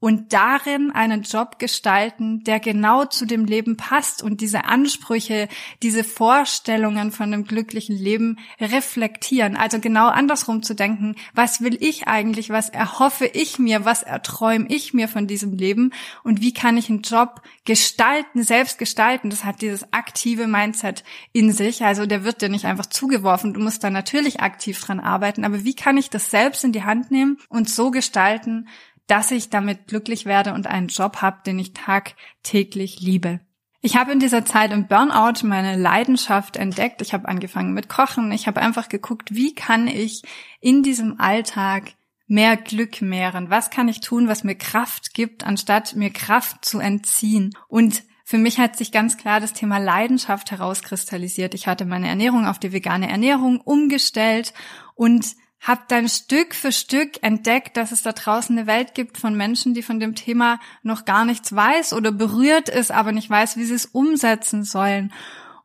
und 0.00 0.34
darin 0.34 0.90
einen 0.90 1.22
Job 1.22 1.58
gestalten, 1.58 2.44
der 2.44 2.60
genau 2.60 3.06
zu 3.06 3.24
dem 3.24 3.46
Leben 3.46 3.78
passt 3.78 4.22
und 4.22 4.42
diese 4.42 4.66
Ansprüche, 4.66 5.48
diese 5.82 6.04
Vorstellungen 6.04 7.10
von 7.10 7.32
einem 7.32 7.44
glücklichen 7.44 7.96
Leben 7.96 8.38
reflektieren. 8.60 9.56
Also 9.56 9.80
genau 9.80 10.08
andersrum 10.08 10.62
zu 10.62 10.74
denken, 10.74 11.16
was 11.32 11.62
will 11.62 11.78
ich 11.80 12.06
eigentlich, 12.06 12.50
was 12.50 12.68
erhoffe 12.68 13.24
ich 13.24 13.58
mir, 13.58 13.86
was 13.86 14.02
erträume 14.02 14.66
ich 14.68 14.92
mir 14.92 15.08
von 15.08 15.26
diesem 15.26 15.54
Leben 15.54 15.92
und 16.22 16.42
wie 16.42 16.52
kann 16.52 16.76
ich 16.76 16.90
einen 16.90 17.00
Job 17.00 17.40
gestalten, 17.64 18.42
selbst 18.42 18.78
gestalten. 18.78 19.30
Das 19.30 19.44
hat 19.44 19.62
dieses 19.62 19.90
aktive 19.94 20.46
Mindset 20.46 21.02
in 21.32 21.50
sich. 21.50 21.82
Also 21.82 22.04
der 22.04 22.24
wird 22.24 22.42
dir 22.42 22.50
nicht 22.50 22.66
einfach 22.66 22.86
zugeworfen. 22.86 23.54
Du 23.54 23.60
musst 23.60 23.82
da 23.82 23.88
natürlich 23.88 24.40
aktiv 24.40 24.78
dran 24.80 25.00
arbeiten. 25.00 25.44
Aber 25.44 25.64
wie 25.64 25.74
kann 25.74 25.96
ich 25.96 26.10
das 26.10 26.30
selbst 26.30 26.62
in 26.62 26.72
die 26.72 26.84
Hand 26.84 27.10
nehmen 27.10 27.38
und 27.48 27.70
so 27.70 27.90
gestalten, 27.90 28.68
dass 29.06 29.30
ich 29.30 29.50
damit 29.50 29.86
glücklich 29.86 30.26
werde 30.26 30.54
und 30.54 30.66
einen 30.66 30.88
Job 30.88 31.18
habe, 31.22 31.38
den 31.44 31.58
ich 31.58 31.74
tagtäglich 31.74 33.00
liebe. 33.00 33.40
Ich 33.80 33.96
habe 33.96 34.12
in 34.12 34.18
dieser 34.18 34.46
Zeit 34.46 34.72
im 34.72 34.86
Burnout 34.86 35.46
meine 35.46 35.76
Leidenschaft 35.76 36.56
entdeckt. 36.56 37.02
Ich 37.02 37.12
habe 37.12 37.28
angefangen 37.28 37.74
mit 37.74 37.90
Kochen. 37.90 38.32
Ich 38.32 38.46
habe 38.46 38.62
einfach 38.62 38.88
geguckt, 38.88 39.34
wie 39.34 39.54
kann 39.54 39.88
ich 39.88 40.22
in 40.60 40.82
diesem 40.82 41.20
Alltag 41.20 41.92
mehr 42.26 42.56
Glück 42.56 43.02
mehren? 43.02 43.50
Was 43.50 43.68
kann 43.68 43.88
ich 43.88 44.00
tun, 44.00 44.26
was 44.26 44.42
mir 44.42 44.54
Kraft 44.54 45.12
gibt, 45.12 45.44
anstatt 45.44 45.96
mir 45.96 46.08
Kraft 46.08 46.64
zu 46.64 46.78
entziehen? 46.78 47.54
Und 47.68 48.04
für 48.24 48.38
mich 48.38 48.58
hat 48.58 48.76
sich 48.76 48.90
ganz 48.90 49.18
klar 49.18 49.38
das 49.38 49.52
Thema 49.52 49.76
Leidenschaft 49.76 50.50
herauskristallisiert. 50.50 51.52
Ich 51.52 51.66
hatte 51.66 51.84
meine 51.84 52.08
Ernährung 52.08 52.46
auf 52.46 52.58
die 52.58 52.72
vegane 52.72 53.10
Ernährung 53.10 53.60
umgestellt 53.60 54.54
und 54.94 55.36
habe 55.64 55.82
dann 55.88 56.08
Stück 56.08 56.54
für 56.54 56.72
Stück 56.72 57.22
entdeckt, 57.22 57.76
dass 57.76 57.90
es 57.90 58.02
da 58.02 58.12
draußen 58.12 58.56
eine 58.56 58.66
Welt 58.66 58.94
gibt 58.94 59.16
von 59.16 59.34
Menschen, 59.34 59.72
die 59.72 59.82
von 59.82 59.98
dem 59.98 60.14
Thema 60.14 60.60
noch 60.82 61.06
gar 61.06 61.24
nichts 61.24 61.54
weiß 61.54 61.94
oder 61.94 62.12
berührt 62.12 62.68
ist, 62.68 62.92
aber 62.92 63.12
nicht 63.12 63.30
weiß, 63.30 63.56
wie 63.56 63.64
sie 63.64 63.74
es 63.74 63.86
umsetzen 63.86 64.62
sollen. 64.62 65.12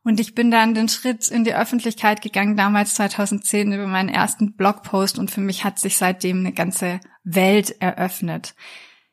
Und 0.02 0.18
ich 0.18 0.34
bin 0.34 0.50
dann 0.50 0.74
den 0.74 0.88
Schritt 0.88 1.28
in 1.28 1.44
die 1.44 1.54
Öffentlichkeit 1.54 2.22
gegangen, 2.22 2.56
damals 2.56 2.94
2010 2.94 3.72
über 3.72 3.86
meinen 3.86 4.08
ersten 4.08 4.54
Blogpost 4.54 5.18
und 5.18 5.30
für 5.30 5.42
mich 5.42 5.64
hat 5.64 5.78
sich 5.78 5.98
seitdem 5.98 6.38
eine 6.38 6.52
ganze 6.52 7.00
Welt 7.22 7.76
eröffnet. 7.82 8.54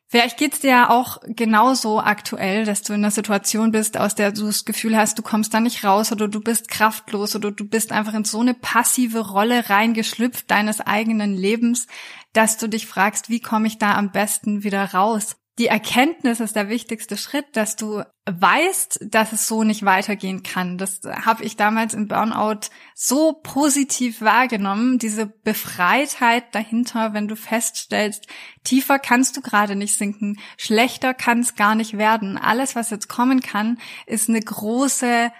Vielleicht 0.09 0.37
geht's 0.37 0.61
dir 0.61 0.69
ja 0.69 0.89
auch 0.89 1.17
genauso 1.27 1.99
aktuell, 1.99 2.63
dass 2.63 2.81
du 2.81 2.93
in 2.93 3.01
einer 3.01 3.11
Situation 3.11 3.71
bist, 3.71 3.97
aus 3.97 4.15
der 4.15 4.31
du 4.31 4.45
das 4.45 4.63
Gefühl 4.63 4.95
hast, 4.95 5.19
du 5.19 5.21
kommst 5.21 5.53
da 5.53 5.59
nicht 5.59 5.83
raus 5.83 6.13
oder 6.13 6.29
du 6.29 6.39
bist 6.39 6.69
kraftlos 6.69 7.35
oder 7.35 7.51
du 7.51 7.65
bist 7.65 7.91
einfach 7.91 8.13
in 8.13 8.23
so 8.23 8.39
eine 8.39 8.53
passive 8.53 9.19
Rolle 9.19 9.69
reingeschlüpft 9.69 10.49
deines 10.49 10.79
eigenen 10.79 11.35
Lebens, 11.35 11.87
dass 12.31 12.57
du 12.57 12.69
dich 12.69 12.87
fragst, 12.87 13.29
wie 13.29 13.41
komme 13.41 13.67
ich 13.67 13.79
da 13.79 13.95
am 13.95 14.13
besten 14.13 14.63
wieder 14.63 14.93
raus? 14.93 15.35
Die 15.57 15.67
Erkenntnis 15.67 16.39
ist 16.39 16.55
der 16.55 16.69
wichtigste 16.69 17.17
Schritt, 17.17 17.55
dass 17.55 17.75
du 17.75 18.03
weißt, 18.25 19.07
dass 19.09 19.31
es 19.31 19.47
so 19.47 19.63
nicht 19.63 19.85
weitergehen 19.85 20.43
kann. 20.43 20.77
Das 20.77 21.01
habe 21.03 21.43
ich 21.43 21.55
damals 21.55 21.95
im 21.95 22.07
Burnout 22.07 22.67
so 22.93 23.33
positiv 23.41 24.21
wahrgenommen, 24.21 24.99
diese 24.99 25.25
Befreitheit 25.25 26.53
dahinter, 26.53 27.13
wenn 27.13 27.27
du 27.27 27.35
feststellst, 27.35 28.27
tiefer 28.63 28.99
kannst 28.99 29.35
du 29.35 29.41
gerade 29.41 29.75
nicht 29.75 29.97
sinken, 29.97 30.37
schlechter 30.57 31.15
kann 31.15 31.39
es 31.39 31.55
gar 31.55 31.73
nicht 31.73 31.97
werden. 31.97 32.37
Alles, 32.37 32.75
was 32.75 32.91
jetzt 32.91 33.07
kommen 33.07 33.41
kann, 33.41 33.79
ist 34.05 34.29
eine 34.29 34.41
große 34.41 35.31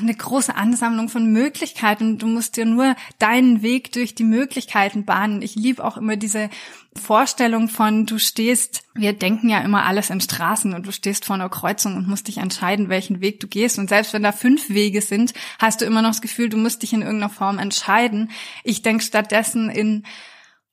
eine 0.00 0.14
große 0.14 0.54
Ansammlung 0.56 1.08
von 1.08 1.32
Möglichkeiten. 1.32 2.18
Du 2.18 2.26
musst 2.26 2.56
dir 2.56 2.64
nur 2.64 2.96
deinen 3.18 3.62
Weg 3.62 3.92
durch 3.92 4.14
die 4.14 4.24
Möglichkeiten 4.24 5.04
bahnen. 5.04 5.42
Ich 5.42 5.54
liebe 5.54 5.84
auch 5.84 5.96
immer 5.96 6.16
diese 6.16 6.50
Vorstellung 6.94 7.68
von, 7.68 8.04
du 8.04 8.18
stehst, 8.18 8.82
wir 8.94 9.12
denken 9.12 9.48
ja 9.48 9.60
immer 9.60 9.84
alles 9.86 10.10
in 10.10 10.20
Straßen 10.20 10.74
und 10.74 10.86
du 10.86 10.92
stehst 10.92 11.24
vor 11.24 11.34
einer 11.34 11.48
Kreuzung 11.48 11.96
und 11.96 12.08
musst 12.08 12.26
dich 12.26 12.38
entscheiden, 12.38 12.88
welchen 12.88 13.20
Weg 13.20 13.38
du 13.40 13.46
gehst. 13.46 13.78
Und 13.78 13.88
selbst 13.88 14.12
wenn 14.12 14.24
da 14.24 14.32
fünf 14.32 14.68
Wege 14.68 15.00
sind, 15.00 15.32
hast 15.60 15.80
du 15.80 15.84
immer 15.84 16.02
noch 16.02 16.10
das 16.10 16.22
Gefühl, 16.22 16.48
du 16.48 16.56
musst 16.56 16.82
dich 16.82 16.92
in 16.92 17.02
irgendeiner 17.02 17.32
Form 17.32 17.58
entscheiden. 17.58 18.30
Ich 18.64 18.82
denke 18.82 19.04
stattdessen 19.04 19.70
in 19.70 20.04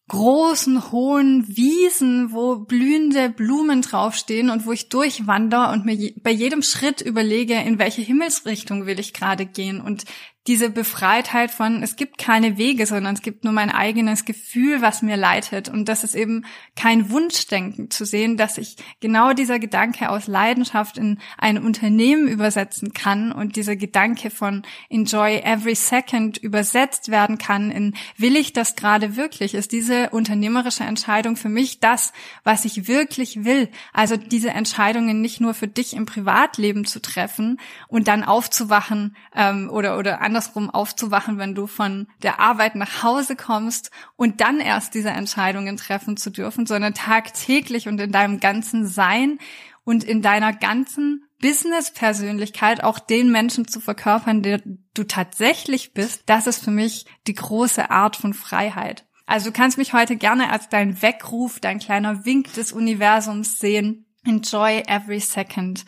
großen, 0.07 0.91
hohen 0.91 1.47
Wiesen, 1.47 2.31
wo 2.31 2.57
blühende 2.57 3.29
Blumen 3.29 3.81
draufstehen 3.81 4.49
und 4.49 4.65
wo 4.65 4.71
ich 4.71 4.89
durchwander 4.89 5.71
und 5.71 5.85
mir 5.85 6.13
bei 6.21 6.31
jedem 6.31 6.61
Schritt 6.61 7.01
überlege, 7.01 7.55
in 7.55 7.79
welche 7.79 8.01
Himmelsrichtung 8.01 8.85
will 8.85 8.99
ich 8.99 9.13
gerade 9.13 9.45
gehen. 9.45 9.81
Und 9.81 10.05
diese 10.47 10.69
Befreitheit 10.69 11.49
von, 11.49 11.81
es 11.81 11.95
gibt 11.95 12.19
keine 12.19 12.57
Wege, 12.57 12.85
sondern 12.85 13.15
es 13.15 13.21
gibt 13.23 13.43
nur 13.43 13.53
mein 13.53 13.71
eigenes 13.71 14.25
Gefühl, 14.25 14.81
was 14.81 15.01
mir 15.01 15.17
leitet. 15.17 15.69
Und 15.69 15.89
das 15.89 16.03
ist 16.03 16.13
eben 16.13 16.45
kein 16.75 17.09
Wunschdenken 17.09 17.89
zu 17.89 18.05
sehen, 18.05 18.37
dass 18.37 18.59
ich 18.59 18.75
genau 18.99 19.33
dieser 19.33 19.57
Gedanke 19.57 20.09
aus 20.09 20.27
Leidenschaft 20.27 20.97
in 20.97 21.19
ein 21.37 21.57
Unternehmen 21.57 22.27
übersetzen 22.27 22.93
kann 22.93 23.31
und 23.31 23.55
dieser 23.55 23.75
Gedanke 23.75 24.29
von 24.29 24.63
enjoy 24.89 25.37
every 25.37 25.73
second 25.73 26.37
übersetzt 26.37 27.09
werden 27.09 27.37
kann 27.37 27.71
in 27.71 27.95
will 28.17 28.35
ich 28.35 28.53
das 28.53 28.75
gerade 28.75 29.15
wirklich? 29.15 29.55
Ist 29.55 29.71
diese 29.71 30.09
unternehmerische 30.11 30.83
Entscheidung 30.83 31.35
für 31.35 31.49
mich 31.49 31.79
das, 31.79 32.13
was 32.43 32.65
ich 32.65 32.87
wirklich 32.87 33.45
will? 33.45 33.69
Also 33.93 34.15
diese 34.17 34.49
Entscheidungen 34.51 35.21
nicht 35.21 35.41
nur 35.41 35.53
für 35.53 35.67
dich 35.67 35.95
im 35.95 36.05
Privatleben 36.05 36.85
zu 36.85 37.01
treffen 37.01 37.59
und 37.87 38.07
dann 38.07 38.23
aufzuwachen 38.23 39.15
ähm, 39.35 39.69
oder, 39.71 39.97
oder 39.97 40.21
andersrum 40.35 40.69
aufzuwachen, 40.69 41.37
wenn 41.37 41.55
du 41.55 41.65
von 41.65 42.07
der 42.21 42.41
Arbeit 42.41 42.75
nach 42.75 43.03
Hause 43.03 43.37
kommst 43.37 43.89
und 44.17 44.41
dann 44.41 44.59
erst 44.59 44.93
diese 44.93 45.09
Entscheidungen 45.09 45.77
treffen 45.77 46.17
zu 46.17 46.29
dürfen, 46.29 46.65
sondern 46.65 46.93
tagtäglich 46.93 47.87
und 47.87 48.01
in 48.01 48.11
deinem 48.11 48.41
ganzen 48.41 48.85
Sein 48.85 49.39
und 49.85 50.03
in 50.03 50.21
deiner 50.21 50.51
ganzen 50.51 51.23
Business-Persönlichkeit 51.41 52.83
auch 52.83 52.99
den 52.99 53.31
Menschen 53.31 53.65
zu 53.65 53.79
verkörpern, 53.79 54.41
der 54.41 54.61
du 54.93 55.03
tatsächlich 55.05 55.93
bist, 55.93 56.23
das 56.25 56.47
ist 56.47 56.63
für 56.63 56.71
mich 56.71 57.05
die 57.27 57.35
große 57.35 57.89
Art 57.89 58.17
von 58.17 58.33
Freiheit. 58.33 59.05
Also 59.25 59.51
du 59.51 59.53
kannst 59.53 59.77
mich 59.77 59.93
heute 59.93 60.17
gerne 60.17 60.51
als 60.51 60.67
dein 60.67 61.01
Weckruf, 61.01 61.61
dein 61.61 61.79
kleiner 61.79 62.25
Wink 62.25 62.53
des 62.53 62.73
Universums 62.73 63.57
sehen. 63.57 64.05
Enjoy 64.25 64.83
every 64.87 65.21
second. 65.21 65.85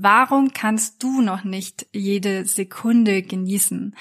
Warum 0.00 0.52
kannst 0.52 1.02
du 1.02 1.22
noch 1.22 1.42
nicht 1.42 1.88
jede 1.92 2.44
Sekunde 2.44 3.20
genießen? 3.22 3.96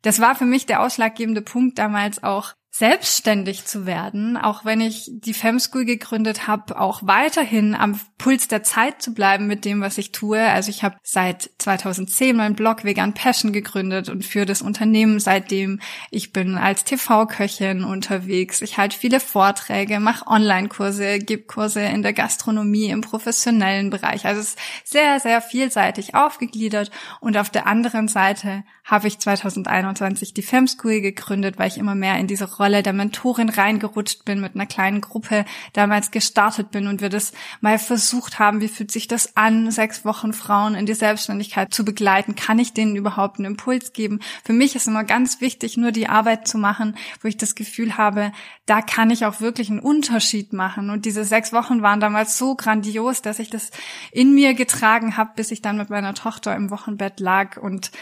Das 0.00 0.18
war 0.18 0.34
für 0.34 0.46
mich 0.46 0.64
der 0.64 0.80
ausschlaggebende 0.80 1.42
Punkt 1.42 1.78
damals 1.78 2.22
auch, 2.22 2.54
selbstständig 2.74 3.66
zu 3.66 3.84
werden, 3.84 4.38
auch 4.38 4.64
wenn 4.64 4.80
ich 4.80 5.10
die 5.12 5.34
Fem 5.34 5.60
School 5.60 5.84
gegründet 5.84 6.46
habe, 6.46 6.80
auch 6.80 7.02
weiterhin 7.02 7.74
am 7.74 8.00
Puls 8.16 8.48
der 8.48 8.62
Zeit 8.62 9.02
zu 9.02 9.12
bleiben 9.12 9.46
mit 9.46 9.66
dem, 9.66 9.82
was 9.82 9.98
ich 9.98 10.10
tue. 10.10 10.40
Also 10.40 10.70
ich 10.70 10.82
habe 10.82 10.96
seit 11.02 11.50
2010 11.58 12.34
meinen 12.34 12.56
Blog 12.56 12.82
Vegan 12.84 13.12
Passion 13.12 13.52
gegründet 13.52 14.08
und 14.08 14.24
für 14.24 14.46
das 14.46 14.62
Unternehmen 14.62 15.20
seitdem. 15.20 15.80
Ich 16.10 16.32
bin 16.32 16.56
als 16.56 16.84
TV-Köchin 16.84 17.84
unterwegs. 17.84 18.62
Ich 18.62 18.78
halte 18.78 18.98
viele 18.98 19.20
Vorträge, 19.20 20.00
mache 20.00 20.26
Online-Kurse, 20.26 21.18
gebe 21.18 21.42
Kurse 21.42 21.82
in 21.82 22.02
der 22.02 22.14
Gastronomie, 22.14 22.86
im 22.86 23.02
professionellen 23.02 23.90
Bereich. 23.90 24.24
Also 24.24 24.40
es 24.40 24.54
ist 24.54 24.58
sehr, 24.84 25.20
sehr 25.20 25.42
vielseitig 25.42 26.14
aufgegliedert. 26.14 26.90
Und 27.20 27.36
auf 27.36 27.50
der 27.50 27.66
anderen 27.66 28.08
Seite 28.08 28.64
habe 28.84 29.06
ich 29.06 29.18
2021 29.18 30.34
die 30.34 30.42
Fem 30.42 30.66
School 30.66 31.00
gegründet, 31.00 31.58
weil 31.58 31.68
ich 31.68 31.78
immer 31.78 31.94
mehr 31.94 32.18
in 32.18 32.26
diese 32.26 32.56
Rolle 32.56 32.82
der 32.82 32.92
Mentorin 32.92 33.48
reingerutscht 33.48 34.24
bin, 34.24 34.40
mit 34.40 34.54
einer 34.54 34.66
kleinen 34.66 35.00
Gruppe 35.00 35.44
damals 35.72 36.10
gestartet 36.10 36.72
bin 36.72 36.88
und 36.88 37.00
wir 37.00 37.08
das 37.08 37.32
mal 37.60 37.78
versucht 37.78 38.38
haben, 38.38 38.60
wie 38.60 38.68
fühlt 38.68 38.90
sich 38.90 39.06
das 39.06 39.36
an, 39.36 39.70
sechs 39.70 40.04
Wochen 40.04 40.32
Frauen 40.32 40.74
in 40.74 40.86
die 40.86 40.94
Selbstständigkeit 40.94 41.72
zu 41.72 41.84
begleiten? 41.84 42.34
Kann 42.34 42.58
ich 42.58 42.74
denen 42.74 42.96
überhaupt 42.96 43.38
einen 43.38 43.52
Impuls 43.52 43.92
geben? 43.92 44.18
Für 44.44 44.52
mich 44.52 44.74
ist 44.74 44.88
immer 44.88 45.04
ganz 45.04 45.40
wichtig, 45.40 45.76
nur 45.76 45.92
die 45.92 46.08
Arbeit 46.08 46.48
zu 46.48 46.58
machen, 46.58 46.96
wo 47.20 47.28
ich 47.28 47.36
das 47.36 47.54
Gefühl 47.54 47.96
habe, 47.96 48.32
da 48.66 48.82
kann 48.82 49.10
ich 49.10 49.26
auch 49.26 49.40
wirklich 49.40 49.70
einen 49.70 49.80
Unterschied 49.80 50.52
machen. 50.52 50.90
Und 50.90 51.04
diese 51.04 51.24
sechs 51.24 51.52
Wochen 51.52 51.82
waren 51.82 52.00
damals 52.00 52.36
so 52.36 52.56
grandios, 52.56 53.22
dass 53.22 53.38
ich 53.38 53.50
das 53.50 53.70
in 54.10 54.34
mir 54.34 54.54
getragen 54.54 55.16
habe, 55.16 55.30
bis 55.36 55.52
ich 55.52 55.62
dann 55.62 55.76
mit 55.76 55.88
meiner 55.88 56.14
Tochter 56.14 56.56
im 56.56 56.70
Wochenbett 56.70 57.20
lag 57.20 57.56
und 57.56 57.92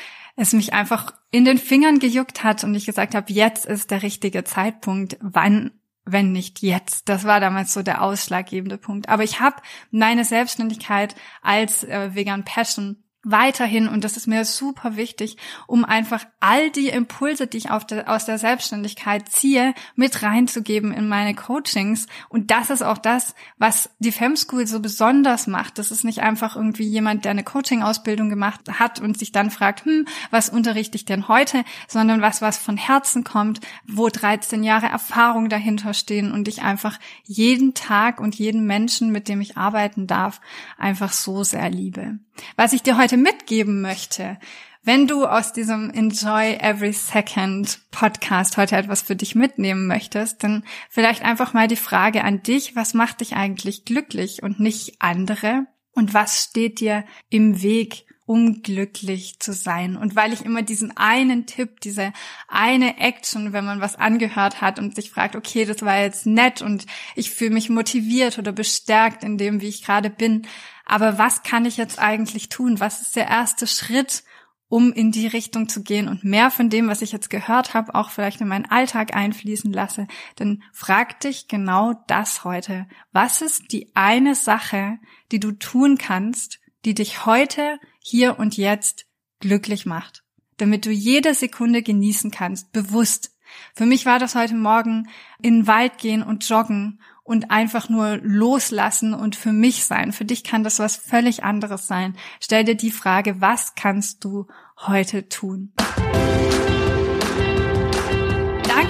es 0.41 0.55
mich 0.55 0.73
einfach 0.73 1.13
in 1.31 1.45
den 1.45 1.59
Fingern 1.59 1.99
gejuckt 1.99 2.43
hat 2.43 2.65
und 2.65 2.75
ich 2.75 2.87
gesagt 2.87 3.15
habe, 3.15 3.31
jetzt 3.31 3.67
ist 3.67 3.91
der 3.91 4.03
richtige 4.03 4.43
Zeitpunkt. 4.43 5.19
Wann, 5.21 5.73
wenn 6.05 6.33
nicht 6.33 6.63
jetzt? 6.63 7.11
Das 7.11 7.25
war 7.25 7.41
damals 7.41 7.75
so 7.75 7.83
der 7.83 8.03
ausschlaggebende 8.03 8.79
Punkt. 8.79 9.11
Aber 9.11 9.23
ich 9.23 9.41
habe 9.41 9.57
meine 9.91 10.25
Selbstständigkeit 10.25 11.15
als 11.43 11.85
äh, 11.85 12.15
Vegan 12.15 12.45
Passion 12.45 13.05
weiterhin, 13.23 13.87
und 13.87 14.05
das 14.05 14.17
ist 14.17 14.27
mir 14.27 14.45
super 14.45 14.97
wichtig, 14.97 15.37
um 15.67 15.85
einfach 15.85 16.25
all 16.41 16.71
die 16.71 16.89
Impulse, 16.89 17.47
die 17.47 17.59
ich 17.59 17.69
der, 17.91 18.09
aus 18.09 18.25
der 18.25 18.39
Selbstständigkeit 18.39 19.29
ziehe, 19.29 19.75
mit 19.95 20.23
reinzugeben 20.23 20.93
in 20.93 21.07
meine 21.07 21.35
Coachings. 21.35 22.07
Und 22.31 22.51
das 22.51 22.71
ist 22.71 22.83
auch 22.83 22.99
das, 22.99 23.35
was 23.59 23.91
die 23.99 24.13
Fem 24.13 24.37
School 24.37 24.67
so 24.67 24.81
besonders 24.81 25.47
macht. 25.47 25.79
Das 25.79 25.91
ist 25.91 26.05
nicht 26.05 26.21
einfach 26.21 26.57
irgendwie 26.57 26.89
jemand, 26.89 27.25
der 27.25 27.33
eine 27.33 27.45
Coaching-Ausbildung 27.45 28.31
gemacht 28.31 28.61
hat 28.79 29.01
und 29.01 29.19
sich 29.19 29.33
dann 29.33 29.51
fragt, 29.51 29.85
hm, 29.85 30.07
was 30.31 30.49
unterrichte 30.49 30.97
ich 30.97 31.05
denn 31.05 31.29
heute, 31.29 31.65
sondern 31.89 32.23
was, 32.23 32.41
was 32.41 32.57
von 32.57 32.79
Herzen 32.79 33.23
kommt, 33.23 33.61
wo 33.87 34.09
13 34.09 34.63
Jahre 34.63 34.87
Erfahrung 34.87 35.51
dahinter 35.51 35.93
stehen 35.93 36.33
und 36.33 36.49
ich 36.49 36.63
einfach 36.63 36.99
jeden 37.25 37.75
Tag 37.75 38.21
und 38.21 38.35
jeden 38.35 38.67
Menschen, 38.67 39.13
mit 39.13 39.29
dem 39.29 39.43
ich 39.43 39.59
arbeiten 39.59 40.07
darf, 40.07 40.41
einfach 40.79 41.13
so 41.13 41.45
sehr 41.45 41.69
liebe. 41.69 42.19
Was 42.57 42.73
ich 42.73 42.83
dir 42.83 42.97
heute 42.97 43.17
mitgeben 43.17 43.81
möchte, 43.81 44.39
wenn 44.83 45.07
du 45.07 45.27
aus 45.27 45.53
diesem 45.53 45.91
Enjoy 45.91 46.55
Every 46.55 46.95
Second 46.95 47.81
Podcast 47.91 48.57
heute 48.57 48.77
etwas 48.77 49.03
für 49.03 49.15
dich 49.15 49.35
mitnehmen 49.35 49.87
möchtest, 49.87 50.43
dann 50.43 50.65
vielleicht 50.89 51.23
einfach 51.23 51.53
mal 51.53 51.69
die 51.69 51.77
Frage 51.77 52.25
an 52.25 52.43
dich, 52.43 52.77
was 52.77 52.95
macht 52.95 53.21
dich 53.21 53.37
eigentlich 53.37 53.85
glücklich 53.85 54.43
und 54.43 54.59
nicht 54.59 54.95
andere? 54.99 55.67
Und 55.93 56.15
was 56.15 56.43
steht 56.43 56.81
dir 56.81 57.05
im 57.29 57.61
Weg, 57.61 58.07
um 58.25 58.63
glücklich 58.63 59.39
zu 59.39 59.53
sein? 59.53 59.99
Und 59.99 60.17
weil 60.17 60.33
ich 60.33 60.47
immer 60.47 60.63
diesen 60.63 60.97
einen 60.97 61.45
Tipp, 61.45 61.81
diese 61.83 62.15
eine 62.49 62.97
Action, 62.97 63.53
wenn 63.53 63.67
man 63.67 63.83
was 63.83 63.97
angehört 63.97 64.63
hat 64.63 64.79
und 64.79 64.95
sich 64.95 65.11
fragt, 65.11 65.37
okay, 65.37 65.67
das 65.67 65.83
war 65.83 66.01
jetzt 66.01 66.25
nett 66.25 66.63
und 66.63 66.87
ich 67.17 67.31
fühle 67.31 67.51
mich 67.51 67.69
motiviert 67.69 68.39
oder 68.39 68.53
bestärkt 68.53 69.25
in 69.25 69.37
dem, 69.37 69.61
wie 69.61 69.69
ich 69.69 69.85
gerade 69.85 70.09
bin, 70.09 70.47
Aber 70.91 71.19
was 71.19 71.45
kann 71.45 71.67
ich 71.67 71.77
jetzt 71.77 72.01
eigentlich 72.01 72.49
tun? 72.49 72.81
Was 72.81 73.01
ist 73.01 73.15
der 73.15 73.29
erste 73.29 73.69
Schritt, 73.69 74.25
um 74.67 74.93
in 74.93 75.13
die 75.13 75.29
Richtung 75.29 75.69
zu 75.69 75.85
gehen 75.85 76.09
und 76.09 76.25
mehr 76.25 76.51
von 76.51 76.69
dem, 76.69 76.89
was 76.89 77.01
ich 77.01 77.13
jetzt 77.13 77.31
gehört 77.31 77.75
habe, 77.75 77.95
auch 77.95 78.11
vielleicht 78.11 78.41
in 78.41 78.49
meinen 78.49 78.67
Alltag 78.67 79.15
einfließen 79.15 79.73
lasse? 79.73 80.09
Dann 80.35 80.65
frag 80.73 81.21
dich 81.21 81.47
genau 81.47 81.95
das 82.09 82.43
heute. 82.43 82.89
Was 83.13 83.41
ist 83.41 83.71
die 83.71 83.93
eine 83.95 84.35
Sache, 84.35 84.99
die 85.31 85.39
du 85.39 85.53
tun 85.53 85.97
kannst, 85.97 86.59
die 86.85 86.95
dich 86.95 87.25
heute, 87.25 87.79
hier 88.01 88.41
und 88.41 88.57
jetzt 88.57 89.07
glücklich 89.39 89.87
macht? 89.87 90.25
Damit 90.57 90.87
du 90.87 90.91
jede 90.91 91.35
Sekunde 91.35 91.85
genießen 91.85 92.33
kannst, 92.33 92.73
bewusst. 92.73 93.31
Für 93.75 93.87
mich 93.87 94.07
war 94.07 94.19
das 94.19 94.35
heute 94.35 94.55
Morgen 94.55 95.09
in 95.41 95.61
den 95.61 95.67
Wald 95.67 95.99
gehen 95.99 96.23
und 96.23 96.49
joggen 96.49 97.01
und 97.23 97.51
einfach 97.51 97.89
nur 97.89 98.19
loslassen 98.23 99.15
und 99.15 99.37
für 99.37 99.53
mich 99.53 99.85
sein. 99.85 100.13
Für 100.13 100.25
dich 100.25 100.43
kann 100.43 100.65
das 100.65 100.79
was 100.79 100.97
völlig 100.97 101.45
anderes 101.45 101.87
sein. 101.87 102.17
Stell 102.41 102.65
dir 102.65 102.75
die 102.75 102.91
Frage, 102.91 103.41
was 103.41 103.75
kannst 103.75 104.25
du 104.25 104.47
heute 104.77 105.29
tun? 105.29 105.73